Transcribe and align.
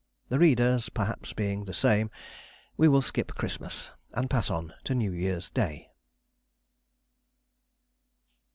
The 0.29 0.39
reader's 0.39 0.89
perhaps 0.89 1.31
being 1.31 1.65
the 1.65 1.75
same, 1.75 2.09
we 2.75 2.87
will 2.87 3.03
skip 3.03 3.35
Christmas 3.35 3.91
and 4.15 4.31
pass 4.31 4.49
on 4.49 4.73
to 4.85 4.95
New 4.95 5.11
Year's 5.11 5.51
Day. 5.51 5.91